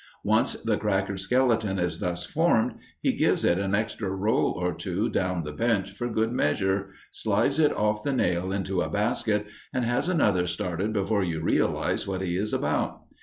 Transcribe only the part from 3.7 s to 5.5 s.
extra roll or two down